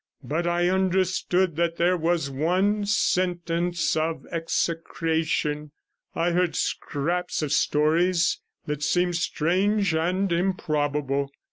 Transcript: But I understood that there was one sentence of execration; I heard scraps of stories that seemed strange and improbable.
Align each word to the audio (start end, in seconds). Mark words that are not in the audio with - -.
But 0.23 0.47
I 0.47 0.67
understood 0.67 1.57
that 1.57 1.75
there 1.75 1.95
was 1.95 2.27
one 2.31 2.87
sentence 2.87 3.95
of 3.95 4.25
execration; 4.31 5.73
I 6.15 6.31
heard 6.31 6.55
scraps 6.55 7.43
of 7.43 7.51
stories 7.53 8.39
that 8.65 8.81
seemed 8.81 9.15
strange 9.17 9.93
and 9.93 10.31
improbable. 10.31 11.29